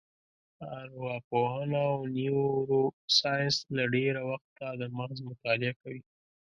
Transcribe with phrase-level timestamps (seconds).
[0.81, 2.83] ارواپوهنه او نیورو
[3.19, 6.01] ساینس له ډېره وخته د مغز مطالعه کوي.